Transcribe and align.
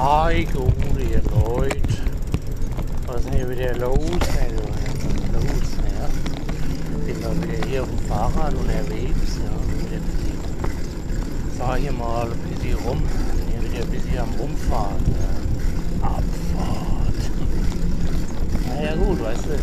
Ei, 0.00 0.46
gute 0.52 1.20
Leute. 1.28 1.76
Was 3.08 3.16
ist 3.16 3.34
denn 3.34 3.50
wieder 3.50 3.76
los? 3.78 3.98
Denn 3.98 4.54
los? 4.54 5.68
Ja? 5.90 6.06
Bin 7.04 7.20
mal 7.20 7.42
wieder 7.42 7.66
hier 7.66 7.82
auf 7.82 7.88
dem 7.88 7.98
Fahrrad 8.06 8.54
unterwegs. 8.54 9.40
Ja, 9.42 9.50
wieder 9.74 9.98
bisschen, 9.98 10.38
fahr 11.58 11.76
hier 11.78 11.90
mal 11.90 12.30
ein 12.30 12.38
bisschen 12.48 12.78
rum. 12.86 13.02
Bin 13.02 13.48
hier 13.50 13.72
wieder 13.72 13.82
ein 13.82 13.90
bisschen 13.90 14.18
am 14.20 14.30
Rumfahren. 14.38 15.04
Ja. 15.18 16.06
Abfahrt. 16.06 17.20
Naja 18.68 18.94
gut, 18.94 19.20
weißt 19.20 19.46
du, 19.46 19.54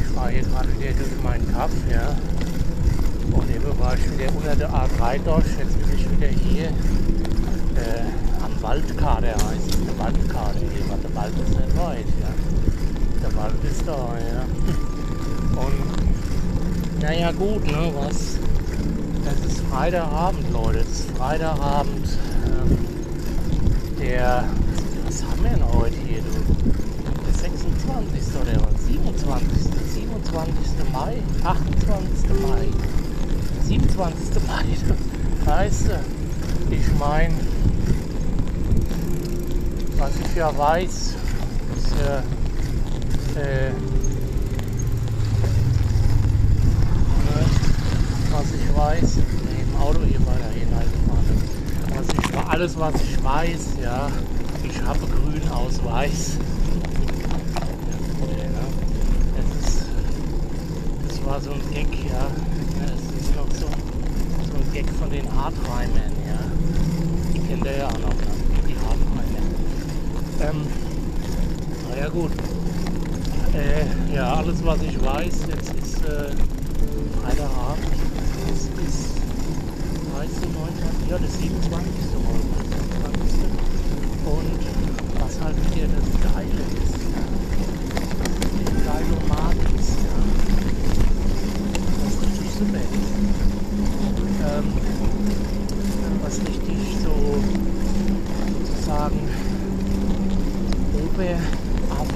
ich 0.00 0.06
fahre 0.14 0.30
hier 0.30 0.42
gerade 0.42 0.68
wieder 0.68 0.92
durch 0.92 1.22
meinen 1.22 1.52
Kaff, 1.52 1.70
ja. 1.92 2.16
Und 3.30 3.50
eben 3.54 3.78
war 3.78 3.94
ich 3.94 4.10
wieder 4.10 4.34
unter 4.34 4.56
der 4.56 4.70
A3 4.70 5.18
durch. 5.22 5.44
Jetzt 5.58 5.78
bin 5.78 5.98
ich 5.98 6.10
wieder 6.10 6.28
hier 6.28 6.70
am 8.64 8.70
Waldkader 8.70 9.28
heißt 9.28 9.98
Waldkader 9.98 10.60
hier, 10.60 10.88
weil 10.88 10.98
der 10.98 11.14
Wald 11.14 11.34
ist 11.34 11.50
nicht 11.50 11.76
weit, 11.76 12.06
ja. 12.20 12.32
Der 13.22 13.36
Wald 13.36 13.64
ist 13.64 13.86
da, 13.86 14.16
ja. 14.18 14.44
Und 15.60 17.02
naja 17.02 17.32
gut, 17.32 17.66
ne, 17.66 17.92
was? 17.94 18.38
Es 19.26 19.52
ist 19.52 19.60
Freitagabend, 19.70 20.50
Leute. 20.52 20.78
Es 20.78 21.00
ist 21.00 21.10
Freitagabend. 21.16 22.08
Ähm, 22.46 22.78
der. 24.00 24.44
Was 25.06 25.22
haben 25.22 25.42
wir 25.42 25.50
denn 25.50 25.72
heute 25.74 25.96
hier, 26.06 26.22
du? 26.22 26.32
Der 27.24 27.34
26. 27.34 28.40
oder 28.40 28.62
was? 28.62 28.86
27. 28.86 29.48
27. 29.92 30.92
Mai? 30.92 31.16
28. 31.44 32.30
Mai. 32.42 32.68
27. 33.64 34.46
Mai. 34.46 34.64
Weißt 35.44 35.88
du, 35.88 36.00
ich 36.70 36.98
meine, 36.98 37.34
was 40.04 40.12
ich 40.16 40.36
ja 40.36 40.58
weiß, 40.58 40.90
ist 40.90 41.94
ja, 41.98 42.18
äh, 43.40 43.72
was 48.30 48.44
ich 48.52 48.76
weiß, 48.76 49.16
nee, 49.16 49.62
im 49.62 49.80
Auto 49.80 50.00
hier 50.06 50.20
weiter 50.26 50.50
hineingefahren 50.52 51.42
was 51.88 52.06
ich, 52.12 52.48
alles 52.50 52.78
was 52.78 52.94
ich 52.96 53.24
weiß, 53.24 53.60
ja, 53.82 54.10
ich 54.62 54.82
habe 54.82 54.98
grün 54.98 55.48
aus 55.50 55.82
weiß. 55.82 56.36
Das, 61.08 61.24
war 61.24 61.40
so 61.40 61.52
ein 61.52 61.60
Gag, 61.72 61.88
ja. 62.10 62.26
Das 62.84 63.00
ist 63.22 63.34
noch 63.34 63.50
so, 63.54 63.66
so 64.50 64.56
ein 64.58 64.72
Gag 64.74 64.84
von 65.00 65.08
den 65.08 65.26
Hardreimern, 65.34 66.12
ja. 66.26 66.40
Die 67.32 67.38
kennt 67.38 67.64
ihr 67.64 67.78
ja 67.78 67.86
auch 67.86 67.98
noch, 67.98 68.14
ne? 68.14 68.33
Ähm, 70.44 70.66
naja 71.88 72.08
gut. 72.08 72.32
Äh, 73.54 74.14
ja, 74.14 74.34
alles 74.34 74.62
was 74.62 74.82
ich 74.82 75.00
weiß, 75.02 75.34
jetzt 75.48 75.72
ist 75.72 76.04
äh, 76.04 76.32
Freitagabend. 77.22 77.86
Es 78.52 78.64
ist 78.64 79.14
13, 80.12 80.52
29, 80.52 81.08
ja, 81.08 81.18
das 81.18 81.38
27. 81.38 81.94
heute. 82.28 82.44
27. 83.24 83.54
Und 84.26 84.60
was 85.20 85.40
halt 85.40 85.56
hier 85.72 85.88
das 85.88 86.08
Geile 86.32 86.62
ist, 86.82 87.00
ja. 87.14 87.24
Die 88.58 88.68
Geilomat 88.84 89.58
ist, 89.80 89.96
ja. 90.04 90.16
Was 92.04 92.14
richtig 92.20 92.50
super 92.58 92.82
ist. 92.84 93.14
Ähm, 94.44 94.68
was 96.22 96.36
richtig 96.40 96.80
so 97.02 97.14
sozusagen 98.66 99.20
ober 101.14 101.38
am 101.90 102.08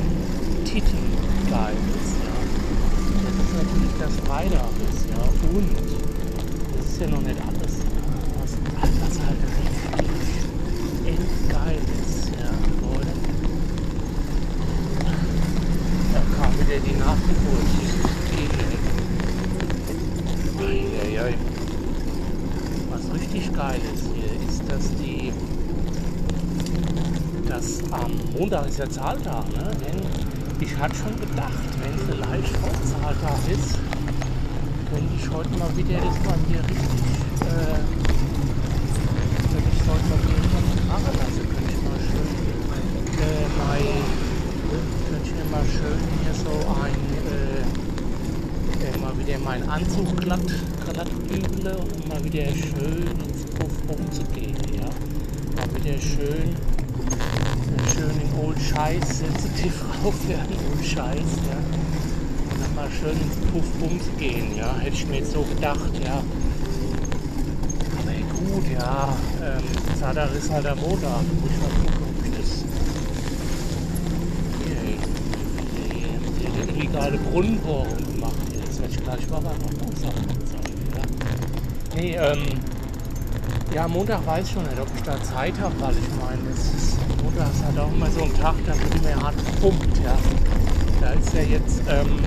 Titel 0.64 0.98
geil 1.50 1.76
ist, 1.94 2.14
ja. 2.24 2.34
Das 3.24 3.34
ist 3.46 3.54
natürlich 3.54 3.94
das 3.98 4.14
Freitag 4.26 4.70
ist, 4.90 5.06
ja. 5.08 5.22
Und 5.56 5.70
das 6.76 6.84
ist 6.86 7.00
ja 7.00 7.06
noch 7.08 7.20
nicht 7.20 7.40
alles, 7.40 7.74
ja. 7.78 7.84
Was, 8.40 8.52
was 9.00 9.14
halt 9.24 9.40
richtig 9.56 10.34
endgeil 11.06 11.80
ist, 12.02 12.28
ja, 12.38 12.50
Leute. 12.82 13.14
Da 16.12 16.20
kam 16.36 16.52
wieder 16.58 16.80
die 16.80 16.96
Nachgeburt 16.98 17.68
hier. 17.78 17.92
Eieiei. 20.60 21.34
Was 22.90 23.02
richtig 23.14 23.44
geil 23.54 23.80
ist 23.94 24.06
hier, 24.12 24.32
ist, 24.48 24.62
dass 24.70 24.86
die 24.96 25.32
dass 27.48 27.80
am 27.92 28.12
Montag 28.38 28.57
ist 28.68 28.78
ja 28.78 28.88
Zahltag, 28.90 29.48
ne? 29.56 29.70
Denn 29.80 30.02
ich 30.60 30.76
hatte 30.76 30.94
schon 30.94 31.18
gedacht, 31.18 31.52
wenn 31.80 31.96
vielleicht 32.06 32.54
auch 32.56 32.78
Zahltag 32.84 33.38
ist, 33.50 33.78
könnte 34.92 35.14
ich 35.16 35.30
heute 35.30 35.50
mal 35.58 35.74
wieder 35.76 35.96
das 35.96 36.18
mal 36.24 36.38
hier 36.48 36.60
richtig, 36.60 37.00
äh, 37.40 37.80
könnte 39.48 39.70
ich 39.72 39.82
heute 39.88 40.04
mal 40.08 40.20
wieder 40.20 40.44
was 40.52 40.68
machen 40.86 41.14
lassen. 41.16 41.44
Könnte 41.48 41.70
ich 41.72 41.80
mal 41.82 41.98
schön, 42.08 42.28
äh, 43.24 43.46
mal, 43.56 43.80
könnte 45.08 45.24
ich 45.24 45.32
mir 45.32 45.48
mal 45.50 45.64
schön 45.64 46.00
hier 46.22 46.36
so 46.36 46.54
ein, 46.84 47.00
äh, 47.24 47.64
äh, 48.84 48.98
mal 49.00 49.14
wieder 49.18 49.38
meinen 49.38 49.68
Anzug 49.68 50.14
glatt, 50.18 50.48
glatt 50.92 51.10
bügle 51.26 51.76
und 51.78 52.08
mal 52.08 52.22
wieder 52.22 52.46
schön 52.48 53.16
ins 53.24 53.44
Puff 53.56 53.72
umzugehen, 53.88 54.56
ja. 54.74 54.88
Mal 55.56 55.68
wieder 55.74 55.98
schön 55.98 56.54
schön 57.92 58.10
in 58.10 58.44
Old 58.44 58.60
Scheiß 58.60 59.18
sensitiv 59.18 59.82
raufwerden, 60.04 60.56
Old 60.72 60.84
Scheiß, 60.84 61.30
ja. 61.48 61.58
Mal 62.74 62.88
schön 62.90 63.10
ins 63.20 63.36
Puff 63.52 63.68
Bums 63.80 64.04
gehen, 64.18 64.56
ja. 64.56 64.76
Hätte 64.78 64.94
ich 64.94 65.06
mir 65.06 65.18
jetzt 65.18 65.32
so 65.32 65.42
gedacht, 65.42 65.90
ja. 66.04 66.22
Aber 67.98 68.12
gut, 68.38 68.64
ja. 68.72 69.16
Ähm, 69.42 69.64
Zadar 69.98 70.32
ist 70.32 70.50
halt 70.50 70.66
am 70.66 70.78
Montag. 70.78 71.22
Muss 71.40 71.50
ich 71.50 71.58
mal 71.60 71.70
gucken, 71.70 72.02
ob 72.08 72.24
ich 72.24 72.32
das. 72.38 72.50
Hier, 74.64 74.80
hier, 75.96 76.08
hier, 76.38 76.50
hier 76.54 76.74
illegale 76.74 77.18
Brunnenbohrung 77.18 77.96
gemacht. 78.14 78.36
Hier. 78.52 78.60
Das 78.64 78.80
werde 78.80 78.94
ich 78.94 79.02
gleich 79.02 79.28
mal 79.30 79.42
ja. 80.02 80.12
Nee, 81.94 82.14
ähm. 82.14 82.44
Ja, 83.74 83.86
Montag 83.86 84.26
weiß 84.26 84.46
ich 84.46 84.52
schon 84.52 84.62
nicht, 84.62 84.80
ob 84.80 84.88
ich 84.96 85.02
da 85.02 85.22
Zeit 85.22 85.52
habe, 85.60 85.74
weil 85.78 85.92
ich 85.92 86.08
meine, 86.18 86.40
es 86.54 86.74
ist, 86.74 86.96
Montag 87.28 87.52
ist 87.52 87.64
halt 87.64 87.78
auch 87.78 87.92
immer 87.92 88.10
so 88.10 88.22
ein 88.22 88.34
Tag, 88.40 88.54
da 88.66 88.72
wird 88.72 89.04
mir 89.04 89.22
hart 89.22 89.34
gepumpt, 89.36 89.98
ja. 90.02 90.16
Da 91.00 91.10
ist 91.10 91.34
ja 91.34 91.42
jetzt, 91.42 91.82
ähm, 91.88 92.18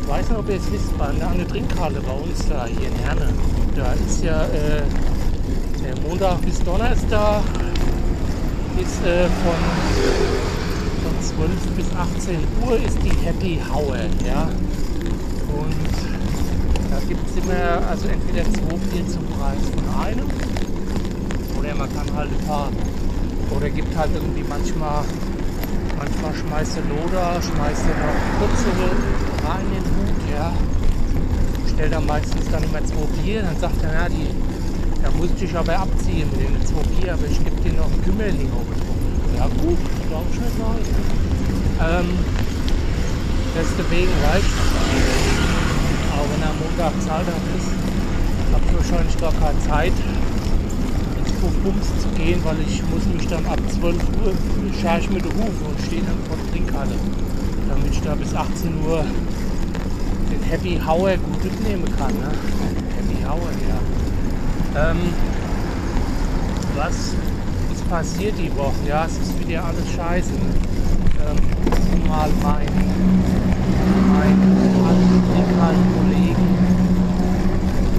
ich 0.00 0.08
weiß 0.08 0.28
nicht, 0.28 0.38
ob 0.38 0.48
ihr 0.48 0.56
es 0.56 0.70
wisst, 0.70 0.96
bei 0.96 1.06
einer 1.08 1.30
eine 1.30 1.46
Trinkhalle 1.46 2.00
bei 2.00 2.12
uns 2.12 2.46
da 2.48 2.66
hier 2.66 2.88
in 2.88 2.94
Herne, 3.04 3.28
da 3.74 3.92
ist 4.06 4.22
ja 4.22 4.44
äh, 4.44 4.82
der 5.82 6.00
Montag 6.08 6.40
bis 6.42 6.60
Donnerstag 6.62 7.42
ist 8.80 9.04
äh, 9.04 9.26
von, 9.42 9.58
von 11.02 11.20
12 11.20 11.50
bis 11.76 11.86
18 11.96 12.38
Uhr 12.66 12.76
ist 12.76 12.98
die 13.02 13.26
Happy 13.26 13.60
Hour, 13.72 13.96
ja. 14.24 14.44
Und 15.50 15.74
da 16.90 16.98
gibt 17.08 17.28
es 17.28 17.42
immer, 17.42 17.88
also 17.90 18.06
entweder 18.08 18.44
zwei 18.44 18.76
Bier 18.76 19.08
zum 19.08 19.26
Preis 19.26 19.58
von 19.74 20.06
einem 20.06 20.28
oder 21.58 21.74
man 21.74 21.92
kann 21.92 22.16
halt 22.16 22.30
ein 22.30 22.46
paar. 22.46 22.70
Oder 23.50 23.70
gibt 23.70 23.96
halt 23.96 24.10
irgendwie 24.14 24.44
manchmal, 24.48 25.04
manchmal 25.98 26.34
schmeißt 26.34 26.76
der 26.76 26.84
Loder, 26.84 27.40
schmeißt 27.42 27.84
er 27.88 27.96
noch 28.04 28.18
kürzere 28.38 28.88
rein 29.46 29.66
in 29.68 29.82
den 29.82 29.90
Hut, 29.96 30.20
ja. 30.32 30.52
Stellt 31.72 31.92
dann 31.92 32.06
meistens 32.06 32.48
dann 32.50 32.62
immer 32.62 32.84
zwei 32.84 33.06
Bier, 33.20 33.42
dann 33.42 33.58
sagt 33.58 33.82
er, 33.82 33.92
ja, 33.92 34.08
die, 34.08 34.30
da 35.02 35.10
muss 35.18 35.30
ich 35.40 35.56
aber 35.56 35.78
abziehen 35.78 36.28
mit 36.32 36.40
den 36.40 36.66
zwei 36.66 36.82
Bier, 36.94 37.14
aber 37.14 37.26
ich 37.26 37.38
gebe 37.42 37.60
dir 37.62 37.72
noch 37.74 37.90
ein 37.90 38.02
Kümmerling. 38.04 38.50
Ja 39.36 39.46
gut, 39.46 39.78
glaube 40.08 40.26
ich 40.32 40.40
nicht 40.40 40.58
mal. 40.58 40.78
Ähm, 41.82 42.08
deswegen 43.54 44.12
reicht 44.22 44.46
das 44.46 45.44
auch 46.14 46.30
wenn 46.30 46.42
er 46.42 46.50
am 46.50 46.58
Montag 46.58 46.92
Zahltag 47.02 47.42
ist, 47.58 47.70
habe 48.52 48.64
ich 48.66 48.76
wahrscheinlich 48.76 49.18
gar 49.18 49.32
keine 49.32 49.58
Zeit 49.66 49.92
Puff-Bums 51.44 51.86
zu 52.00 52.08
gehen, 52.16 52.40
weil 52.42 52.56
ich 52.66 52.82
muss 52.88 53.04
mich 53.04 53.26
dann 53.28 53.44
ab 53.44 53.58
12 53.68 53.94
Uhr 53.94 54.32
schaue 54.80 54.98
ich 54.98 55.10
mit 55.10 55.24
der 55.24 55.32
Hufe 55.32 55.64
und 55.68 55.78
stehe 55.84 56.00
dann 56.00 56.16
vor 56.26 56.36
der 56.36 56.50
Trinkhalle, 56.50 56.94
damit 57.68 57.92
ich 57.92 58.00
da 58.00 58.14
bis 58.14 58.34
18 58.34 58.82
Uhr 58.82 59.04
den 60.30 60.42
Happy 60.42 60.80
Hour 60.80 61.10
gut 61.18 61.44
mitnehmen 61.44 61.84
kann. 61.98 62.14
Ne? 62.14 62.32
Happy 62.96 63.24
Hour, 63.26 63.50
ja. 63.68 64.90
Ähm, 64.90 64.98
was 66.76 67.12
ist 67.74 67.90
passiert 67.90 68.34
die 68.38 68.56
Woche? 68.56 68.74
Ja, 68.88 69.04
es 69.04 69.18
ist 69.18 69.38
wieder 69.38 69.64
alles 69.64 69.90
scheiße. 69.94 70.32
Ne? 70.32 70.54
Ähm, 71.28 71.36
ich 71.92 72.08
mal 72.08 72.30
meinen 72.42 72.94
mein 74.12 74.38
alten 74.86 75.22
illegalen 75.34 75.84
Kollegen 75.94 76.48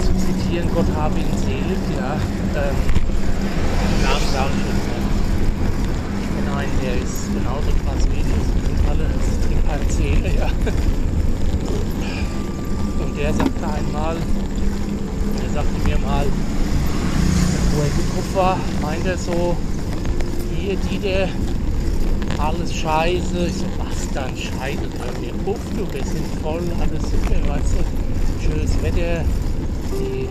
zu 0.02 0.12
zitieren, 0.18 0.68
Gott 0.74 0.88
habe 0.96 1.20
ihn 1.20 1.38
selig, 1.38 1.78
ja, 1.96 2.16
ähm, 2.56 3.05
Namen 4.06 4.30
sage 4.32 4.54
ich 4.54 4.66
nicht. 4.70 4.86
meinen, 6.54 6.76
der 6.84 6.96
ist 7.02 7.34
genauso 7.34 7.72
krass 7.82 8.04
wie 8.10 8.22
ich. 8.22 8.30
Das 8.38 8.48
sind 8.54 8.80
alle 8.88 9.08
keine 9.68 9.88
Zähne, 9.90 10.30
ja. 10.38 10.50
Und 13.04 13.18
der 13.18 13.34
sagte 13.34 13.66
einmal, 13.66 14.18
der 15.40 15.50
sagte 15.54 15.78
mir 15.88 15.98
mal, 15.98 16.26
wo 17.74 17.82
er 17.82 17.90
geguckt 17.90 18.36
war, 18.36 18.58
meint 18.82 19.06
er 19.08 19.18
so, 19.18 19.58
hier, 20.56 20.76
die 20.90 21.00
der, 21.00 21.30
alles 22.38 22.74
scheiße. 22.76 23.48
Ich 23.48 23.54
so, 23.56 23.66
was 23.80 24.08
dann 24.14 24.38
scheiße? 24.38 24.88
Hör 25.00 25.20
mir 25.20 25.34
auf, 25.50 25.60
du, 25.76 25.92
wir 25.92 26.04
sind 26.04 26.28
voll, 26.44 26.62
alles 26.80 27.04
super, 27.10 27.40
weißt 27.48 27.74
du, 27.74 27.84
schönes 28.46 28.72
Wetter, 28.84 29.26
die, 29.94 30.28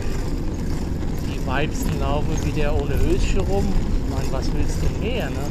Weibsen 1.47 2.01
laufen 2.01 2.37
wieder 2.45 2.75
ohne 2.75 2.95
Höschen 2.99 3.41
rum. 3.41 3.65
Meine, 4.11 4.33
was 4.33 4.53
willst 4.53 4.79
du 4.83 5.05
mehr, 5.05 5.31
ne? 5.31 5.47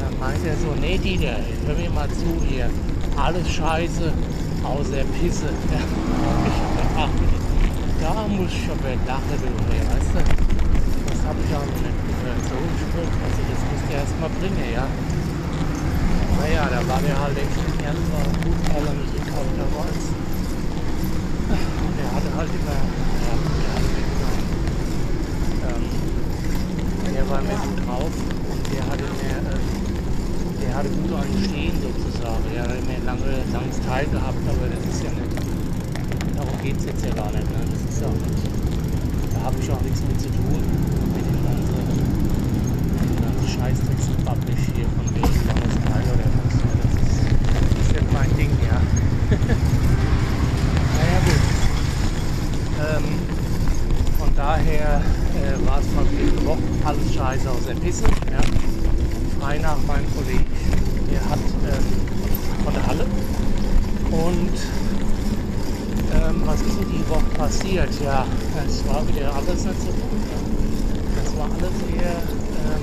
dann 0.00 0.18
meint 0.18 0.44
er 0.44 0.56
so, 0.56 0.74
nee, 0.80 0.96
Dieter, 0.98 1.36
hör 1.66 1.74
mir 1.76 1.90
mal 1.90 2.08
zu 2.08 2.40
hier, 2.48 2.70
alles 3.16 3.48
scheiße, 3.50 4.12
außer 4.64 5.04
Pisse. 5.20 5.50
Da 8.00 8.26
muss 8.26 8.48
ich 8.48 8.64
schon 8.64 8.80
wieder 8.80 8.96
lachen, 9.06 9.36
du, 9.36 9.52
weißt 9.52 10.12
du? 10.16 10.24
Das 10.24 11.20
habe 11.28 11.36
ich 11.44 11.52
auch 11.52 11.68
noch 11.68 11.84
nicht 11.84 12.00
gehört, 12.00 12.40
so 12.48 12.56
ein 12.56 12.72
Spruch, 12.80 13.12
also 13.12 13.40
das 13.44 13.60
musst 13.68 13.84
du 13.84 13.92
erst 13.92 14.16
mal 14.16 14.32
bringen, 14.40 14.72
ja. 14.72 14.88
Naja, 16.40 16.64
da 16.72 16.80
war 16.88 16.96
der 17.04 17.12
halt 17.20 17.36
echt 17.36 17.60
ein 17.60 17.76
Ernst, 17.84 18.08
war 18.08 18.24
gut, 18.40 18.56
weil 18.72 18.88
er 18.88 18.96
nicht 18.96 19.12
gekauft 19.20 19.52
damals. 19.52 20.00
Und 21.52 21.96
er 22.00 22.08
hatte 22.08 22.30
halt 22.40 22.48
immer, 22.56 22.80
ja, 22.80 23.36
der 23.36 23.68
hatte 23.76 24.00
immer, 24.00 24.32
ähm, 25.68 25.69
der 27.14 27.28
war 27.28 27.40
immer 27.40 27.58
gut 27.60 27.78
drauf 27.86 28.12
und 28.50 28.62
der 28.72 28.82
hatte 28.86 29.04
mehr, 29.20 29.38
ähm, 29.52 29.80
der 30.60 30.74
hatte 30.76 30.88
gut 30.90 31.12
einen 31.12 31.44
Stehen 31.44 31.76
sozusagen. 31.80 32.44
Er 32.54 32.62
hat 32.62 32.70
immer 32.70 32.94
ein 32.94 33.04
lange, 33.04 33.42
langes 33.52 33.80
Teil 33.80 34.06
gehabt, 34.06 34.38
aber 34.46 34.68
das 34.68 34.82
ist 34.86 35.02
ja 35.02 35.10
nicht, 35.10 35.34
darum 36.36 36.54
geht 36.62 36.76
es 36.78 36.84
jetzt 36.84 37.04
ja 37.04 37.12
gar 37.14 37.32
nicht. 37.32 37.48
Ne? 37.48 37.60
Das 37.64 37.80
ist 37.80 38.00
ja 38.00 38.08
da 39.34 39.46
habe 39.46 39.56
ich 39.58 39.70
auch 39.70 39.80
nichts 39.80 40.00
mit 40.06 40.20
zu 40.20 40.28
tun, 40.28 40.60
mit 41.16 41.24
dem 41.24 41.40
ganzen, 41.42 41.80
mit 42.92 43.08
dem 43.08 43.18
ganzen 43.24 43.48
Scheißdrecksbablisch 43.48 44.64
hier 44.76 44.86
von 44.94 45.06
wegen 45.16 45.34
langes 45.48 45.74
Teil 45.80 46.04
oder 46.12 46.28
was. 46.38 46.54
Ja, 46.60 46.72
das 46.84 46.92
ist, 47.02 47.24
das 47.56 47.72
ist 47.80 47.92
nicht 47.96 48.12
mein 48.12 48.30
Ding, 48.36 48.52
ja. 48.62 48.78
naja 50.96 51.18
gut. 51.24 51.42
Ähm, 52.80 53.06
von 54.18 54.30
daher 54.36 55.00
äh, 55.40 55.66
war 55.66 55.80
es 55.80 55.88
mal 55.96 56.04
wieder 56.12 56.30
eine 56.30 56.46
Woche 56.46 56.62
alles 56.84 57.14
scheiße 57.14 57.50
aus 57.50 57.66
der 57.66 57.74
Pisse. 57.74 58.04
Ja 58.30 58.40
frei 59.40 59.58
nach 59.70 59.86
meinem 59.86 60.06
Kollegen. 60.14 60.46
Der 61.10 61.22
hat 61.30 61.38
ähm, 61.38 61.86
von 62.64 62.74
der 62.74 62.86
Halle. 62.86 63.06
Und 64.10 64.56
ähm, 66.10 66.42
was 66.44 66.60
ist 66.60 66.78
denn 66.80 66.90
die 66.90 67.08
Woche 67.08 67.30
passiert? 67.38 67.90
Ja, 68.02 68.26
es 68.66 68.82
war 68.88 69.06
wieder 69.06 69.32
alles 69.32 69.64
nicht 69.64 69.80
so 69.80 69.92
gut. 69.94 70.26
Das 71.14 71.36
war 71.38 71.46
alles 71.54 71.76
eher 71.86 72.18
ähm, 72.66 72.82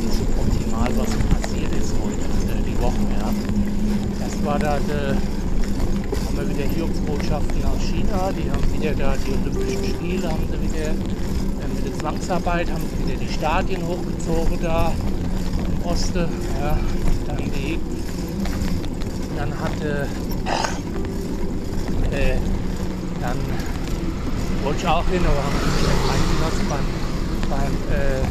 nicht 0.00 0.14
so 0.16 0.24
optimal, 0.40 0.88
was 0.96 1.12
passiert 1.28 1.72
ist 1.76 1.92
heute, 2.00 2.26
äh, 2.52 2.62
die 2.64 2.78
Woche. 2.80 3.04
Ja. 3.20 3.28
Erst 4.24 4.44
war 4.44 4.58
da 4.58 4.78
de, 4.88 5.16
haben 6.24 6.36
wir 6.36 6.48
wieder 6.48 6.64
Hiobsbotschaften 6.64 7.62
aus 7.64 7.82
China, 7.82 8.32
die 8.32 8.50
haben 8.50 8.72
wieder 8.72 8.94
da 8.94 9.14
die 9.20 9.32
Olympischen 9.32 9.84
Spiele, 9.84 10.30
haben 10.30 10.48
sie 10.50 10.72
wieder 10.72 10.94
mit 11.84 11.98
Zwangsarbeit 12.00 12.70
haben 12.70 12.82
sie 12.82 13.06
wieder 13.06 13.18
die 13.18 13.32
Stadien 13.32 13.86
hochgezogen 13.86 14.58
da 14.60 14.92
im 15.86 15.92
Osten. 15.92 16.28
Ja, 16.60 16.76
dann 17.26 17.36
die, 17.36 17.78
dann 19.36 19.52
hatte, 19.60 20.08
äh, 22.10 22.36
dann 23.20 23.36
wollte 24.62 24.78
ich 24.80 24.86
auch 24.86 25.06
hin, 25.08 25.22
aber 25.24 25.42
haben 25.42 25.54
mich 25.54 25.86
eingelassen 26.12 26.66
beim, 26.68 26.86
beim, 27.50 27.72
äh, 27.94 28.24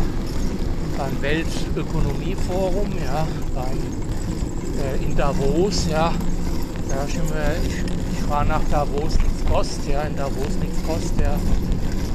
beim 0.98 1.22
Weltökonomieforum, 1.22 2.90
ja, 3.04 3.28
beim, 3.54 3.78
äh, 4.82 5.04
in 5.04 5.16
Davos, 5.16 5.88
ja. 5.90 6.14
Da 6.90 7.06
ich, 7.08 7.16
ich, 7.16 8.20
ich 8.20 8.30
war 8.30 8.46
nach 8.46 8.62
Davos 8.72 9.18
nichts 9.18 9.46
kostet, 9.50 9.88
ja, 9.90 10.02
in 10.04 10.16
Davos 10.16 10.56
nichts 10.62 10.84
kostet, 10.86 11.22
ja 11.22 11.38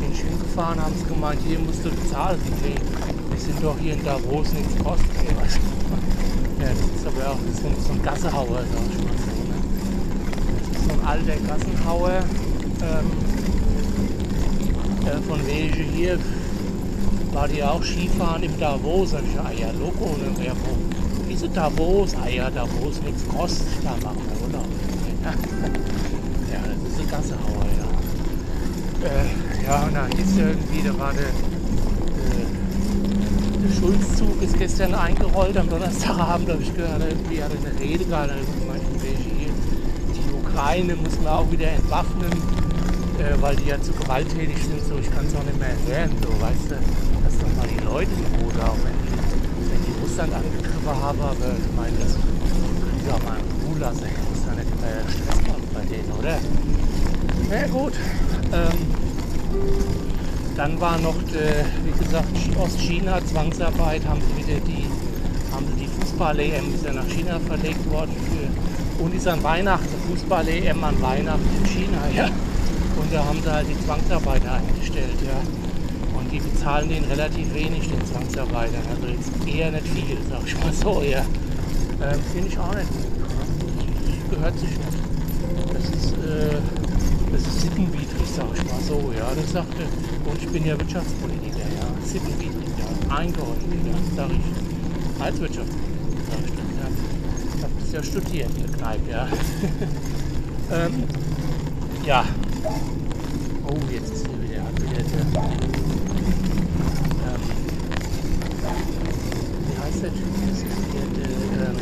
bin 0.00 0.12
ich 0.12 0.20
hingefahren, 0.20 0.82
haben 0.82 0.94
sie 0.96 1.04
gemeint, 1.04 1.40
hier 1.46 1.58
musst 1.58 1.84
du 1.84 1.90
bezahlen. 1.90 2.40
Nee, 2.62 2.74
wir 3.06 3.19
sind 3.40 3.62
doch 3.62 3.76
hier 3.80 3.94
in 3.94 4.04
Davos, 4.04 4.52
nichts 4.52 4.76
kostet. 4.82 5.10
Ey, 5.18 5.34
was? 5.40 5.54
Ja, 6.60 6.68
das 6.68 7.00
ist 7.00 7.06
aber 7.06 7.30
auch 7.30 7.38
so, 7.54 7.86
so 7.86 7.92
ein 7.92 8.02
Gassenhauer, 8.02 8.64
sag 8.70 8.84
ich 8.90 8.98
mal 9.04 9.16
so. 9.16 9.32
Ne? 9.48 9.56
Das 10.68 10.80
ist 10.80 10.88
so 10.88 10.92
ein 10.92 11.04
alter 11.06 11.36
Gassenhauer. 11.46 12.24
Ähm, 12.82 13.10
äh, 15.06 15.20
von 15.28 15.46
welche 15.46 15.82
hier 15.82 16.18
war 17.32 17.48
die 17.48 17.62
auch 17.62 17.82
Skifahren 17.82 18.42
im 18.42 18.58
Davos. 18.58 19.10
Sag 19.12 19.22
ich, 19.22 19.38
ah 19.40 19.50
ja, 19.56 19.70
Loco, 19.72 20.16
ne? 20.18 20.44
Ja, 20.44 20.52
wo, 20.52 20.76
wieso 21.26 21.46
Davos? 21.48 22.14
Ah 22.14 22.28
ja, 22.28 22.50
Davos 22.50 23.00
nichts 23.02 23.26
kostet, 23.28 23.66
da 23.82 23.90
machen 24.04 24.20
wir 24.28 24.46
Urlaub. 24.46 24.68
ja, 26.52 26.60
das 26.60 26.92
ist 26.92 27.00
ein 27.00 27.10
Gassenhauer, 27.10 27.66
ja. 27.78 27.88
Äh, 29.08 29.64
ja, 29.64 29.82
und 29.86 29.94
da 29.94 30.06
hieß 30.14 30.36
irgendwie, 30.36 30.82
da 30.86 30.98
war 30.98 31.12
der, 31.12 31.22
der 31.22 31.59
Schulzzug 33.72 34.42
ist 34.42 34.58
gestern 34.58 34.94
eingerollt 34.94 35.56
am 35.56 35.68
Donnerstagabend, 35.68 36.50
habe 36.50 36.62
ich 36.62 36.74
gehört, 36.74 37.02
irgendwie 37.02 37.42
hat 37.42 37.50
er 37.52 37.70
eine 37.70 37.80
Rede 37.80 38.04
gerade 38.04 38.34
gemeint, 38.58 38.82
die 39.02 40.34
Ukraine 40.34 40.96
muss 40.96 41.18
man 41.22 41.32
auch 41.32 41.50
wieder 41.50 41.68
entwaffnen, 41.68 42.32
äh, 43.18 43.40
weil 43.40 43.56
die 43.56 43.68
ja 43.68 43.80
zu 43.80 43.92
gewalttätig 43.92 44.58
sind, 44.58 44.84
so 44.88 44.96
ich 44.98 45.10
kann 45.10 45.26
es 45.26 45.34
auch 45.34 45.44
nicht 45.44 45.58
mehr 45.58 45.76
hören, 45.86 46.10
so 46.20 46.28
weißt 46.28 46.70
du, 46.70 46.76
lass 47.24 47.38
doch 47.38 47.56
mal 47.56 47.68
die 47.68 47.84
Leute 47.84 48.10
in 48.10 48.40
Ruhe 48.40 48.52
da, 48.58 48.72
wenn 48.84 49.00
wenn 49.70 49.82
die 49.86 49.94
Russland 50.02 50.32
angegriffen 50.34 51.02
haben, 51.02 51.20
aber 51.20 51.54
ich 51.54 51.76
meine, 51.76 51.96
das 52.00 52.14
können 52.14 53.00
sie 53.04 53.10
auch 53.12 53.22
mal 53.22 53.38
in 53.38 53.70
Ruhe 53.70 53.78
lassen, 53.78 54.04
ist 54.04 54.46
ja 54.46 54.54
nicht 54.54 54.70
immer 54.72 54.94
Stress 55.06 55.40
machen 55.46 55.68
bei 55.72 55.84
denen, 55.86 56.10
oder? 56.18 56.38
Na 57.48 57.56
ja, 57.56 57.66
gut, 57.68 57.92
ähm, 58.52 58.78
dann 60.56 60.80
war 60.80 60.98
noch, 60.98 61.16
äh, 61.32 61.64
wie 61.84 62.04
gesagt, 62.04 62.28
Ostchina, 62.58 63.19
Zwangsarbeit, 63.30 64.02
haben 64.06 64.20
sie 64.20 64.42
wieder 64.42 64.58
die, 64.66 64.86
haben 65.52 65.66
sie 65.66 65.84
die 65.84 65.88
Fußball-EM, 65.88 66.74
ist 66.74 66.84
ja 66.84 66.92
nach 66.92 67.06
China 67.06 67.38
verlegt 67.38 67.88
worden. 67.90 68.10
Für, 68.10 69.04
und 69.04 69.14
ist 69.14 69.26
an 69.28 69.42
Weihnachten, 69.42 69.88
Fußball-EM 70.08 70.82
an 70.82 71.00
Weihnachten 71.00 71.48
in 71.58 71.66
China, 71.66 72.02
ja. 72.14 72.26
Und 72.96 73.12
da 73.12 73.24
haben 73.24 73.40
sie 73.42 73.50
halt 73.50 73.66
die 73.68 73.78
Zwangsarbeiter 73.86 74.54
eingestellt, 74.54 75.16
ja. 75.24 75.38
Und 76.18 76.30
die 76.32 76.40
bezahlen 76.40 76.88
denen 76.88 77.06
relativ 77.06 77.54
wenig, 77.54 77.88
den 77.88 78.04
Zwangsarbeitern. 78.04 78.82
Also 78.90 79.06
jetzt 79.06 79.30
eher 79.46 79.70
nicht 79.70 79.88
viel, 79.88 80.18
sag 80.28 80.42
ich 80.44 80.58
mal 80.58 80.72
so, 80.72 81.02
ja. 81.02 81.24
Ähm, 82.02 82.20
Finde 82.32 82.48
ich 82.48 82.58
auch 82.58 82.74
nicht 82.74 82.90
gut. 82.90 83.06
Das 84.06 84.36
gehört 84.36 84.58
sich 84.58 84.70
nicht. 84.70 85.00
Das 85.72 85.84
ist, 85.84 86.12
äh, 86.12 86.56
das 87.32 87.42
ist 87.42 87.60
sittenwidrig, 87.62 88.28
sag 88.36 88.46
ich 88.54 88.64
mal 88.64 88.80
so. 88.86 89.12
Ja, 89.16 89.30
das 89.34 89.52
sagte, 89.52 89.84
und 90.24 90.42
ich 90.42 90.48
bin 90.48 90.66
ja 90.66 90.78
Wirtschaftspolitiker, 90.78 91.49
eingeheuchelt, 93.10 93.86
ja, 93.86 93.94
sag 94.16 94.30
ich, 94.30 95.22
als 95.22 95.36
sag 95.38 95.50
ich. 95.50 95.60
Ich 97.56 97.64
habe 97.64 97.74
das 97.78 97.92
ja 97.92 98.02
studiert 98.02 98.50
der 98.58 98.78
Kneipe, 98.78 99.10
ja. 99.10 99.28
ähm, 100.72 101.04
ja. 102.06 102.24
Oh, 103.66 103.76
jetzt 103.92 104.12
ist 104.12 104.26
hier 104.26 104.42
wieder, 104.42 104.62
hat 104.64 104.80
wieder 104.80 105.02
der, 105.02 105.20
ähm, 105.20 105.32
wie 109.66 109.76
heißt 109.84 110.02
der 110.02 110.10
Typ? 110.10 110.30
Das 110.48 110.58
ist 110.58 110.64
hier 110.90 111.06
der, 111.16 111.30
ähm, 111.68 111.76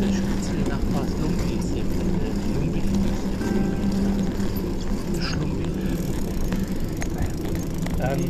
der 0.00 0.08
Spitzel-Nachbar 0.08 1.06
Lumpi 1.22 1.54
ist 1.60 1.70
hier, 1.72 1.84
der 1.84 2.60
Lumpi. 2.60 2.82
Ähm, 7.98 8.28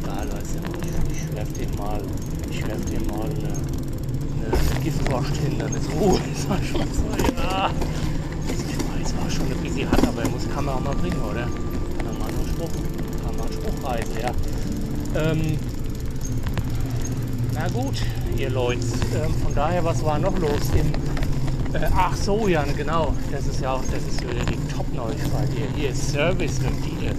egal, 0.00 0.26
weißt 0.32 0.54
du, 0.54 0.60
ich, 0.80 1.16
ich 1.16 1.34
werf 1.34 1.48
dir 1.52 1.68
mal, 1.76 2.00
ich 2.62 2.68
werf 2.68 2.84
dir 2.84 3.00
mal 3.12 3.24
eine, 3.24 3.32
eine, 3.32 4.70
eine 4.70 4.80
Giftwurst 4.82 5.36
hin, 5.36 5.58
dann 5.58 5.74
ist 5.74 5.90
Ruhe, 5.92 6.20
sag 6.48 6.62
ich 6.62 6.72
mal 6.72 6.86
so, 6.92 7.34
ja. 7.36 7.70
Weiß, 8.98 9.14
war 9.16 9.30
schon 9.30 9.46
ein 9.46 9.58
bisschen 9.62 9.90
hart, 9.90 10.06
aber 10.06 10.22
er 10.22 10.28
muss 10.28 10.42
auch 10.56 10.80
mal 10.80 10.94
bringen, 10.94 11.20
oder? 11.22 11.42
Kann 11.42 12.06
man 12.06 12.18
mal 12.18 12.28
einen 12.28 12.48
Spruch, 12.48 12.70
kann 13.24 13.36
man 13.36 13.46
einen 13.46 13.52
Spruch 13.52 13.90
reißen, 13.90 14.12
ja. 14.20 14.32
Ähm, 15.14 15.58
na 17.54 17.68
gut, 17.68 18.02
ihr 18.36 18.50
Leute, 18.50 18.80
ähm, 19.14 19.34
von 19.42 19.54
daher, 19.54 19.84
was 19.84 20.04
war 20.04 20.18
noch 20.18 20.38
los 20.38 20.60
im 20.74 20.92
äh, 21.74 21.88
ach 21.96 22.14
so, 22.14 22.48
ja, 22.48 22.64
genau. 22.76 23.14
Das 23.30 23.46
ist 23.46 23.62
ja 23.62 23.72
auch, 23.72 23.82
das 23.90 24.02
ist 24.02 24.20
wieder 24.20 24.44
die 24.44 24.74
Top-Neuigkeit 24.74 25.48
hier. 25.54 25.66
Hier 25.74 25.90
ist 25.90 26.12
Service, 26.12 26.60
wenn 26.62 26.82
die 26.82 27.06
ihr 27.06 27.14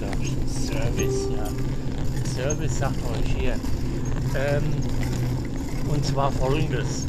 Service, 0.47 1.27
ja. 1.35 2.43
Service 2.43 2.77
sagt 2.77 2.97
euch 3.11 3.35
hier. 3.35 3.55
Ähm, 4.35 4.63
Und 5.93 6.03
zwar 6.03 6.31
folgendes. 6.31 7.05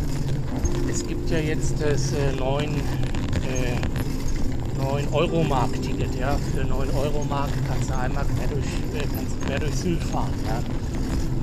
Es 0.91 1.07
gibt 1.07 1.31
ja 1.31 1.38
jetzt 1.38 1.81
das 1.81 2.12
äh, 2.12 2.33
9, 2.38 2.64
äh, 2.69 3.76
9 4.79 5.09
Euro 5.12 5.43
Mark 5.43 5.73
Ticket. 5.81 6.14
Ja? 6.14 6.37
Für 6.55 6.64
9 6.64 6.91
Euro 6.91 7.25
Mark 7.25 7.49
kannst 7.67 7.88
du 7.88 7.97
einmal 7.97 8.25
quer 8.25 8.49
durch, 8.49 9.55
äh, 9.55 9.59
durch 9.59 9.75
Sylt 9.75 10.03
fahren. 10.03 10.35
Ja? 10.47 10.61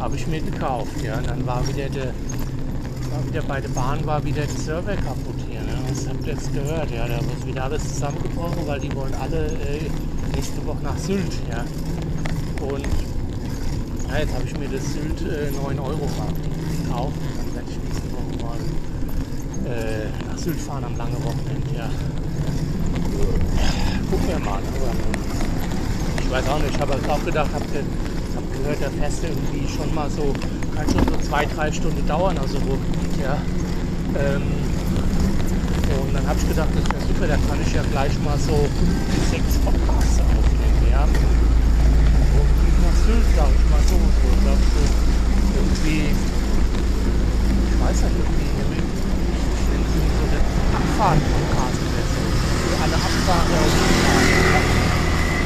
Habe 0.03 0.17
ich 0.17 0.27
mir 0.27 0.39
gekauft. 0.39 1.01
Ja? 1.03 1.17
Und 1.17 1.27
dann 1.27 1.45
war 1.48 1.67
wieder 1.67 1.89
der 1.89 2.13
war 3.12 3.25
wieder 3.27 3.41
bei 3.41 3.60
der 3.60 3.69
Bahn 3.69 4.05
war 4.05 4.24
wieder 4.24 4.43
der 4.43 4.57
Server 4.57 4.95
kaputt 4.95 5.36
hier. 5.50 5.62
Ne? 5.62 5.79
Das 5.89 6.07
habt 6.07 6.25
ihr 6.25 6.33
jetzt 6.33 6.53
gehört, 6.53 6.91
ja. 6.91 7.07
Da 7.07 7.15
wird 7.15 7.45
wieder 7.45 7.63
alles 7.63 7.83
zusammengebrochen, 7.89 8.67
weil 8.67 8.79
die 8.79 8.95
wollen 8.95 9.13
alle 9.15 9.48
äh, 9.48 9.89
nächste 10.33 10.65
Woche 10.65 10.81
nach 10.83 10.98
Sylt, 10.98 11.33
ja. 11.50 11.65
Und 12.65 12.86
ja, 14.10 14.19
jetzt 14.19 14.33
habe 14.33 14.45
ich 14.45 14.57
mir 14.57 14.69
das 14.69 14.93
Sylt 14.93 15.21
äh, 15.24 15.51
9 15.51 15.79
Euro 15.79 16.07
Markt 16.17 16.61
gekauft 16.91 17.15
und 17.15 17.38
dann 17.38 17.55
werde 17.55 17.71
ich 17.71 17.79
nächste 17.88 18.07
Woche 18.12 18.33
mal 18.43 18.60
äh, 19.71 20.10
nach 20.27 20.38
Sylt 20.38 20.60
fahren 20.60 20.83
am 20.83 20.98
langen 20.98 21.24
Wochenende, 21.24 21.67
ja. 21.75 21.89
Gucken 24.10 24.27
wir 24.27 24.39
mal. 24.39 24.60
Aber 24.60 24.91
ich 26.19 26.31
weiß 26.31 26.48
auch 26.50 26.60
nicht, 26.60 26.75
ich 26.75 26.81
habe 26.81 26.93
halt 26.93 27.10
auch 27.10 27.24
gedacht, 27.24 27.50
habt 27.53 27.67
ihr 27.74 27.83
hab 28.36 28.45
gehört, 28.51 28.81
der 28.81 28.91
Feste 28.91 29.27
irgendwie 29.27 29.67
schon 29.67 29.93
mal 29.95 30.10
so, 30.10 30.33
kann 30.75 30.86
schon 30.91 31.05
so 31.07 31.17
zwei, 31.27 31.45
drei 31.45 31.71
Stunden 31.71 32.05
dauern, 32.07 32.38
also 32.38 32.57
wo 32.65 32.77
ja. 33.21 33.38
Ähm, 34.15 34.43
und 35.91 36.13
dann 36.13 36.25
habe 36.25 36.39
ich 36.39 36.48
gedacht, 36.48 36.69
das 36.74 36.83
wäre 36.88 37.03
super, 37.07 37.27
da 37.27 37.36
kann 37.48 37.60
ich 37.65 37.74
ja 37.74 37.83
gleich 37.91 38.13
mal 38.24 38.38
so 38.39 38.67
sechs 39.29 39.57
Podcasts 39.63 40.19
aufnehmen. 40.19 40.88
Ja. 40.89 41.03
Und 41.03 42.75
nach 42.83 42.98
Sylt, 43.05 43.27
sag 43.36 43.51
ich 43.51 43.65
mal 43.71 43.83
so. 43.88 43.95
so 43.95 44.27
glaub, 44.43 44.60
so 44.60 45.12
irgendwie, 45.55 46.15
ich 47.81 47.88
weiß 47.89 48.03
nicht, 48.03 48.13
irgendwie, 48.13 48.45
irgendwie 48.61 48.85
so 49.89 50.23
eine 50.29 50.39
so. 51.73 52.21
Für 52.61 52.77
alle 52.83 52.93
Abfahrer 52.93 53.57
und 53.65 53.73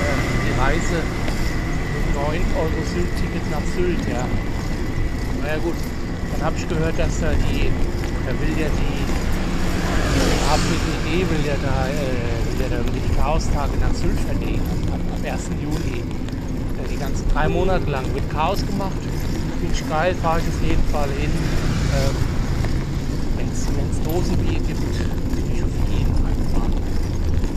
ähm, 0.04 0.22
die 0.44 0.54
Reise 0.60 1.00
mit 1.96 2.06
9 2.12 2.44
Euro 2.60 2.80
Sylt-Ticket 2.92 3.46
nach 3.52 3.64
Sylt, 3.76 4.04
ja. 4.12 4.28
Naja 5.42 5.58
gut, 5.64 5.80
dann 6.34 6.46
habe 6.46 6.58
ich 6.58 6.68
gehört, 6.68 7.00
dass 7.00 7.20
da 7.22 7.32
die, 7.32 7.72
da 8.28 8.32
will 8.36 8.56
ja 8.60 8.68
die 8.68 9.00
APDE 10.52 11.30
will 11.30 11.46
ja 11.48 11.56
da, 11.64 11.88
äh, 11.88 12.52
will 12.52 12.62
ja 12.62 12.70
da 12.70 12.78
irgendwie 12.78 13.00
die 13.00 13.16
Chaostage 13.16 13.78
nach 13.80 13.96
Sylt 13.96 14.20
verlegen 14.20 14.62
am, 14.92 15.00
am 15.00 15.24
1. 15.24 15.50
Juli. 15.64 16.04
Die 16.92 16.98
ganzen 16.98 17.28
drei 17.34 17.48
Monate 17.50 17.90
lang 17.90 18.06
wird 18.14 18.30
Chaos 18.32 18.66
gemacht. 18.66 18.96
Finde 19.60 19.74
ich 19.74 19.90
geil, 19.90 20.16
fahre 20.22 20.40
ich 20.40 20.48
auf 20.48 20.62
jeden 20.62 20.84
Fall 20.92 21.10
hin. 21.20 21.32
Ähm, 21.96 22.16
Wenn 23.38 23.48
es 23.90 24.02
Dosenbier 24.04 24.60
gibt, 24.60 24.82
will 24.82 25.46
ich 25.54 25.64
auf 25.64 25.70
jeden 25.90 26.14
fahren. 26.54 26.74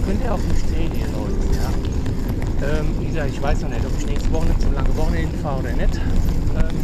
Könnt 0.06 0.22
ihr 0.22 0.32
auf 0.32 0.40
mich 0.46 0.60
sehen, 0.60 0.92
ihr 0.94 1.08
Leute. 1.10 1.42
Ja? 1.58 2.78
Ähm, 2.78 2.94
wie 3.00 3.06
gesagt, 3.06 3.30
ich 3.30 3.42
weiß 3.42 3.62
noch 3.62 3.70
nicht, 3.70 3.84
ob 3.84 3.98
ich 3.98 4.06
nächste 4.06 4.32
Woche 4.32 4.46
so 4.60 4.70
lange 4.70 4.96
Wochenende 4.96 5.36
fahre 5.38 5.60
oder 5.60 5.72
nicht. 5.72 5.96
Ähm, 5.96 6.76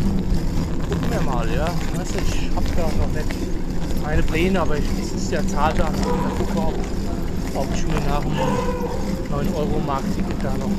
gucken 0.88 1.10
wir 1.10 1.20
mal, 1.20 1.48
ja. 1.54 1.66
Weißt 1.94 2.14
du, 2.14 2.18
ich 2.18 2.50
habe 2.56 2.66
da 2.76 2.82
noch 2.82 3.12
nicht 3.14 3.30
meine 4.02 4.22
Pläne, 4.22 4.60
aber 4.60 4.76
ich, 4.76 4.84
es 5.00 5.12
ist 5.12 5.30
ja 5.30 5.46
Zahltag. 5.46 5.92
Mal 5.92 6.30
gucken, 6.38 6.58
ob, 6.58 6.74
ob 7.54 7.68
ich 7.74 7.86
mir 7.86 8.00
nach 8.08 8.20
dem 8.20 8.32
9-Euro-Markt-Ticket 9.30 10.42
da 10.42 10.52
noch, 10.58 10.74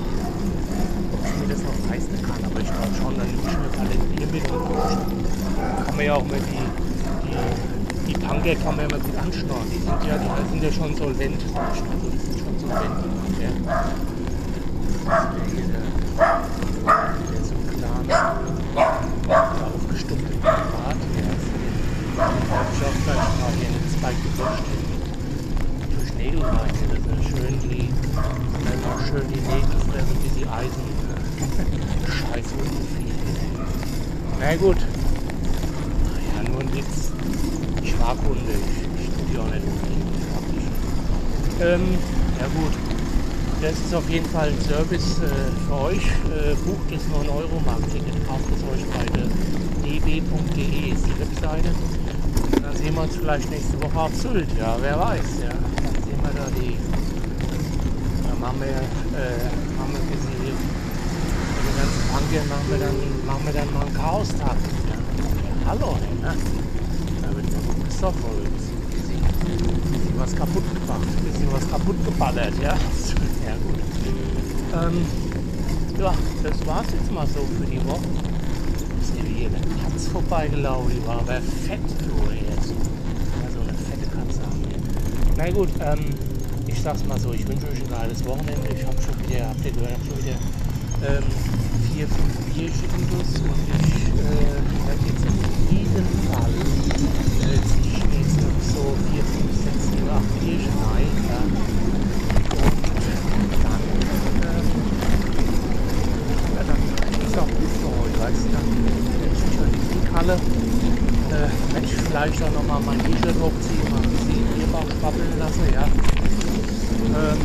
ob 1.14 1.22
ich 1.24 1.36
mir 1.40 1.54
das 1.54 1.64
noch 1.64 1.90
leisten 1.90 2.22
kann. 2.22 2.44
Aber 2.44 2.60
ich 2.60 2.68
glaube 2.68 2.96
schon, 3.00 3.16
dann 3.18 3.28
nehme 3.28 3.48
ich 3.48 3.58
mir 3.58 3.72
Talentier 3.72 4.28
mit 4.28 4.52
und 4.52 5.45
kann 5.96 6.04
man 6.04 6.14
ja 6.14 6.16
auch 6.16 6.28
mal 6.28 6.40
die, 6.40 6.60
die, 8.06 8.14
die 8.14 8.20
Punker 8.20 8.56
kann 8.56 8.76
man 8.76 8.90
ja 8.90 8.98
mal 8.98 9.00
gut 9.00 9.16
anschnorren. 9.16 9.70
Die 9.72 9.78
sind 9.78 10.04
ja, 10.04 10.18
die 10.18 10.50
sind 10.50 10.64
ja 10.64 10.72
schon 10.74 10.94
solvent. 10.94 11.42
Die 11.42 11.48
sind 11.48 11.56
schon 12.38 12.60
solvent, 12.60 12.96
die 13.00 13.08
Punker. 13.16 13.48
Ist 17.32 17.48
so 17.48 17.56
klar 17.78 18.36
aufgestumpfte 19.74 20.36
Bart. 20.44 21.00
Der 21.16 21.32
ich 22.36 22.84
auch 22.84 23.00
gleich 23.06 23.16
mal 23.16 23.52
hier 23.56 23.68
in 23.68 23.74
den 23.80 23.88
Spike 23.96 24.20
gewischt. 24.20 24.68
Durch 25.96 26.12
Nägel 26.18 26.42
rein. 26.42 26.76
Das 26.92 27.20
ist 27.20 27.30
schön 27.30 27.56
die, 27.64 27.88
schön 29.08 29.28
die 29.30 29.42
Nägel 29.48 29.80
fressen, 29.88 30.18
wie 30.24 30.34
die 30.40 30.46
Eisen. 30.46 30.86
Scheiße. 32.06 32.56
Na 34.42 34.56
gut. 34.58 34.78
Naja, 36.36 36.50
nur 36.50 36.62
ein 36.62 36.74
Witz. 36.74 37.12
Hunde. 38.14 38.54
Ich, 39.00 39.10
die 39.32 39.38
auch 39.38 39.46
nicht 39.46 39.66
unbedingt. 39.66 40.06
Ähm, 41.62 41.98
ja 42.40 42.48
gut. 42.54 42.74
Das 43.62 43.72
ist 43.74 43.96
auf 43.96 44.08
jeden 44.10 44.30
Fall 44.30 44.50
ein 44.50 44.62
Service 44.62 45.20
äh, 45.20 45.66
für 45.66 45.74
euch. 45.74 46.06
Äh, 46.06 46.56
bucht 46.66 46.92
das 46.92 47.02
9-Euro-Markt-Ticket. 47.10 48.28
Kauft 48.28 48.46
es 48.54 48.62
euch 48.64 48.86
bei 48.92 49.06
der 49.18 49.26
db.de 49.86 50.92
ist 50.92 51.06
die 51.06 51.20
Webseite. 51.20 51.70
Und 51.70 52.64
dann 52.64 52.76
sehen 52.76 52.94
wir 52.94 53.04
uns 53.04 53.16
vielleicht 53.16 53.50
nächste 53.50 53.82
Woche 53.82 54.00
auf 54.00 54.16
Sylt. 54.16 54.50
Ja, 54.60 54.78
wer 54.82 55.00
weiß. 55.00 55.42
Ja. 55.42 55.50
Dann 55.50 56.04
sehen 56.04 56.22
wir 56.22 56.34
da 56.36 56.48
die. 56.60 56.78
Dann 58.28 58.40
machen 58.40 58.60
wir, 58.60 58.68
äh, 58.68 59.50
machen 59.78 59.94
wir 59.94 60.02
ein 60.02 60.08
hier. 60.44 60.54
Den 61.66 61.76
ganzen 61.78 62.04
Punkern 62.12 62.48
machen 62.50 62.68
wir 62.70 62.80
dann, 62.80 63.26
machen 63.26 63.46
wir 63.46 63.54
dann 63.54 63.74
mal 63.74 63.86
einen 63.86 63.96
Chaos-Tag. 63.96 64.58
Ja. 64.90 64.96
Ja, 64.96 65.70
hallo, 65.70 65.98
ey, 66.02 66.22
ne? 66.22 66.36
Ein 68.10 69.92
bisschen, 69.92 70.20
was 70.20 70.36
kaputt 70.36 70.64
gemacht, 70.74 71.08
bisschen 71.24 71.52
was 71.52 71.70
kaputt 71.70 71.96
geballert, 72.06 72.54
ja. 72.62 72.76
Ja 73.46 73.56
gut. 73.64 73.80
Ähm, 74.74 75.06
ja, 76.00 76.14
das 76.44 76.66
war's 76.66 76.88
jetzt 76.92 77.12
mal 77.12 77.26
so 77.28 77.40
für 77.58 77.66
die 77.66 77.84
Woche. 77.86 78.06
Ist 79.02 79.14
hier 79.16 79.48
eine 79.48 79.58
Katze 79.82 80.10
vorbeigelaufen, 80.12 80.92
die 80.96 81.08
war 81.08 81.20
aber 81.20 81.42
fett, 81.66 81.80
du 82.00 82.32
jetzt. 82.34 82.70
Ja, 82.70 83.50
so 83.54 83.62
eine 83.62 83.74
fette 83.74 84.08
Katze 84.08 84.42
haben 84.42 84.62
wir. 84.68 84.78
Na 85.38 85.50
gut, 85.52 85.70
ähm, 85.80 86.14
ich 86.68 86.82
sag's 86.82 87.04
mal 87.06 87.20
so, 87.20 87.32
ich 87.34 87.48
wünsche 87.48 87.68
euch 87.68 87.82
ein 87.82 87.90
geiles 87.90 88.24
Wochenende. 88.26 88.70
Ich 88.76 88.86
habe 88.86 88.98
schon 89.02 89.18
wieder, 89.28 89.50
habt 89.50 89.66
ihr 89.66 89.72
gehört, 89.72 89.94
hab 89.94 90.06
schon 90.06 90.18
wieder 90.24 90.38
ähm, 91.08 91.24
vier, 91.94 92.08
fünf 92.08 92.54
Bierchen 92.54 92.90
und 92.92 93.10
ich 93.10 93.96
äh, 94.14 94.62
werde 94.86 95.04
jetzt 95.06 95.26
auf 95.28 95.72
jeden 95.72 96.08
Fall 96.32 96.54
äh, 97.54 97.95
jetzt 98.66 98.76
noch 98.76 98.84
so 98.84 98.96
vier, 99.12 99.24
fünf, 99.24 99.52
sechs, 99.64 99.92
sieben, 99.92 100.10
acht 100.10 100.40
Bierchen 100.40 100.74
rein. 100.90 101.10
Ja. 101.30 101.42
weißt 108.18 108.42
du, 108.42 108.50
dann 108.50 108.66
schon 109.54 109.70
die 109.72 109.82
Trinkhalle. 109.86 110.34
Äh, 110.34 111.50
wenn 111.74 111.84
ich 111.84 111.94
vielleicht 111.94 112.42
auch 112.42 112.52
nochmal 112.54 112.82
mein 112.82 112.98
T-Shirt 112.98 113.36
hochziehe, 113.38 113.86
mal 113.92 114.02
ein 114.02 114.10
bisschen 114.10 114.48
Bierbauch 114.56 114.90
schwabbeln 115.00 115.38
lasse, 115.38 115.62
ja. 115.72 115.84
Ähm, 115.86 117.42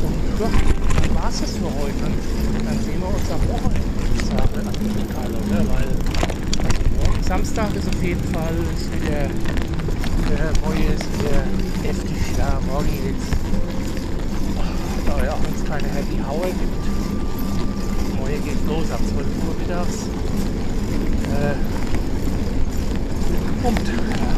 und 0.00 0.40
ja, 0.40 0.48
dann 0.48 1.14
war 1.14 1.28
es 1.28 1.40
das 1.40 1.50
für 1.50 1.68
heute. 1.76 2.08
Dann 2.64 2.78
sehen 2.80 3.00
wir 3.00 3.08
uns 3.08 3.28
am 3.28 3.42
Wochenende, 3.52 4.00
ich 4.16 4.24
sage, 4.24 4.64
an 4.64 4.74
die 4.80 4.88
Trinkhalle, 4.88 5.36
oder? 5.36 5.60
Weil 5.68 5.88
also 5.90 6.29
Samstag 7.30 7.72
ist 7.76 7.86
auf 7.86 8.02
jeden 8.02 8.24
Fall 8.34 8.52
ist 8.74 8.92
wieder 8.92 9.28
der 10.30 10.52
Neue 10.66 10.94
ist 10.94 11.06
wieder 11.16 11.44
heftig, 11.84 12.16
ja, 12.36 12.58
morgen 12.66 12.88
jetzt, 13.06 13.30
da 15.06 15.24
ja 15.24 15.32
auch 15.34 15.38
uns 15.38 15.64
keine 15.64 15.86
Happy 15.90 16.18
Hour 16.28 16.46
gibt, 16.46 16.90
hier 18.26 18.38
geht 18.40 18.66
los 18.66 18.90
ab 18.90 18.98
12 19.14 19.26
Uhr 19.46 19.54
mittags. 19.60 20.06
Äh, 21.30 21.54
gepumpt. 23.46 24.29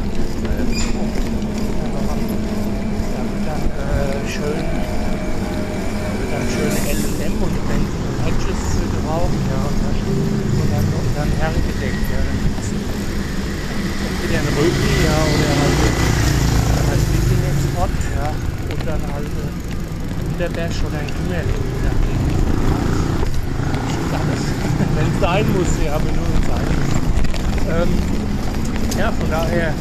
Von 29.21 29.31
daher 29.31 29.75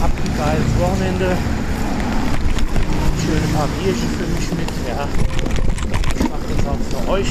habt 0.00 0.18
ein 0.18 0.36
geiles 0.36 0.70
Wochenende. 0.78 1.36
Schöne 3.20 3.46
paar 3.54 3.68
Bierchen 3.78 4.10
für 4.16 4.26
mich 4.26 4.50
mit. 4.50 4.70
Ja. 4.86 5.08
Ich 6.14 6.28
mache 6.30 6.46
das 6.56 6.66
auch 6.66 6.82
für 6.90 7.08
euch. 7.10 7.28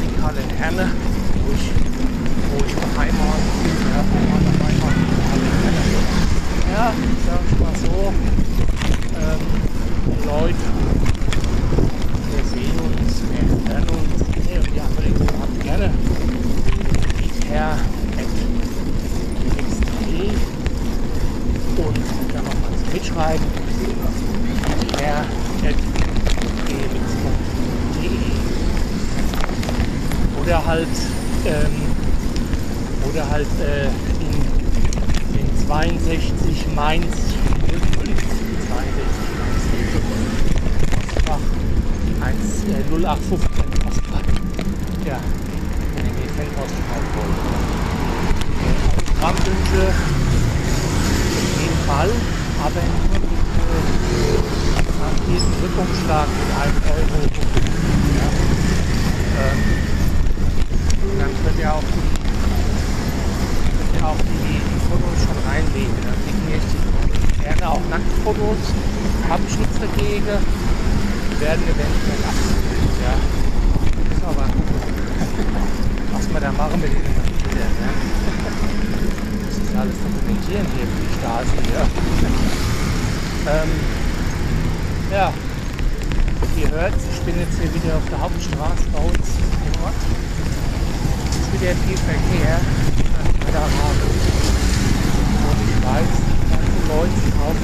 Die 0.00 0.22
bin 0.22 0.36
in 0.38 0.50
Herne, 0.56 0.90
wo 1.44 1.52
ich, 1.52 1.70
wo 2.50 2.56
ich 2.64 2.74
beheimatet 2.74 3.54
bin. 3.62 3.76
Ja, 3.92 4.00
wo 4.10 4.18
meine 4.30 4.52
Heimat 4.62 4.94
in 4.96 5.14
Ja, 6.72 6.86
sag 7.26 7.40
ich 7.50 7.58
mal 7.58 7.74
so. 7.82 8.12
Ähm, 9.16 9.42
die 10.06 10.20
Leute, 10.26 10.66
wir 12.30 12.44
sehen 12.44 12.76
uns, 12.80 13.12
wir 13.30 13.44
hören 13.72 13.88
uns. 13.88 14.14
Nee, 14.46 14.58
und 14.58 14.68
die 14.74 14.80
Anregungen 14.80 15.34
haben 15.40 15.56
gerne. 15.60 15.90
Ich 17.20 17.48
her. 17.48 17.78
Eck. 18.18 18.63
und 21.76 21.98
dann 22.32 22.44
nochmal 22.44 22.70
zum 22.78 22.92
Mitschreiben. 22.92 23.46
rx.de 25.64 25.74
Oder 30.42 30.66
halt, 30.66 30.88
ähm, 31.46 31.82
oder 33.10 33.30
halt 33.30 33.46
äh, 33.60 33.86
in, 34.20 34.34
in 35.40 35.66
62 35.66 36.66
Mainz, 36.74 37.06
62 37.06 37.94
Mainz, 38.70 39.04
1, 42.20 42.36
0815 42.90 43.70
Postfach. 43.82 44.22
Ja, 45.04 45.18
wenn 45.96 46.06
ihr 46.06 46.12
die 46.12 46.28
Feld 46.34 46.50
schreiben 46.52 47.10
wollt. 47.16 47.38
Grammwünsche. 49.20 50.33
Fall, 51.86 52.10
aber 52.64 52.80
nur 52.80 53.08
mit 53.12 53.22
äh, 54.24 55.54
Rückumschlag 55.62 56.28
mit 56.28 56.50
einem 56.56 56.80
Euro. 56.96 57.18
Ja. 58.14 58.28
Ähm, 59.40 59.60
dann 61.18 61.32
könnt 61.44 61.58
ihr 61.58 61.72
auch 61.72 61.84
die, 61.84 62.08
könnt 63.76 63.92
ihr 63.96 64.06
auch 64.06 64.16
die, 64.16 64.60
die 64.64 64.80
Fotos 64.88 65.18
schon 65.24 65.38
reinlegen. 65.48 65.96
Dann 66.04 66.18
signiere 66.24 66.58
ich 66.58 66.68
die. 66.72 66.80
Gerne 67.44 67.68
auch 67.68 67.84
Nacktfotos, 67.90 68.62
habe 69.28 69.42
ich 69.46 69.58
nichts 69.58 69.78
dagegen. 69.78 70.24
Werden 70.24 71.64
eventuell 71.68 72.22
abgefilmt, 72.24 72.96
ja. 73.04 73.14
Müssen 74.08 74.22
wir 74.22 74.28
aber 74.28 74.48
was 76.12 76.32
wir 76.32 76.40
da 76.40 76.52
machen 76.52 76.80
mit 76.80 76.92
den 76.92 77.02
Bildern. 77.02 77.68
Ja. 77.82 78.43
Alles 79.76 79.96
dokumentieren 79.98 80.66
hier 80.76 80.86
für 80.86 81.02
die 81.02 81.12
Stasi, 81.18 81.58
ja. 81.74 81.82
ähm, 83.50 83.70
ja, 85.10 85.32
ihr 86.56 86.70
hört, 86.70 86.94
ich 86.94 87.20
bin 87.26 87.34
jetzt 87.40 87.58
hier 87.58 87.74
wieder 87.74 87.96
auf 87.96 88.08
der 88.08 88.20
Hauptstraße 88.20 88.86
bei 88.92 89.00
uns 89.00 89.26
im 89.66 89.74
Ort. 89.82 89.98
Es 91.28 91.36
ist 91.36 91.50
wieder 91.58 91.74
viel 91.74 91.98
Verkehr 91.98 92.60
der 93.50 93.66
Rade. 93.66 94.06
Und 95.42 95.58
ich 95.66 95.78
weiß, 95.82 96.10
die 96.22 96.50
ganzen 96.54 96.82
Leute 96.94 97.18
kaufen 97.34 97.63